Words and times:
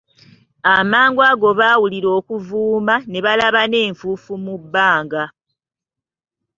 Amangu 0.75 1.21
ago 1.29 1.49
baawulira 1.59 2.09
okuvuuma, 2.19 2.95
ne 3.11 3.19
balaba 3.25 3.61
n'enfuufu 3.67 4.33
mu 4.45 4.55
bbanga. 4.61 5.23